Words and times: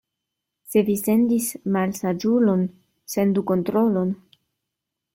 Se 0.71 0.81
vi 0.87 0.95
sendis 1.01 1.51
malsaĝulon, 1.77 2.65
sendu 3.17 3.47
kontrolon. 3.55 4.19